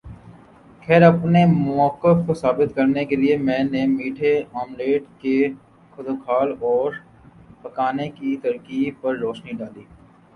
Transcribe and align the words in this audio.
خیر 0.87 1.01
اپنے 1.03 1.41
موقف 1.47 2.25
کو 2.27 2.33
ثابت 2.33 2.73
کرنے 2.75 3.03
کے 3.05 3.15
لئے 3.15 3.35
میں 3.39 3.63
نے 3.63 3.85
میٹھے 3.87 4.33
آملیٹ 4.61 5.03
کے 5.21 5.35
خدوخال 5.93 6.53
اور 6.61 6.91
پکانے 7.61 8.09
کی 8.09 8.35
ترکیب 8.43 9.01
پر 9.01 9.15
روشنی 9.17 9.51
ڈالی 9.57 9.83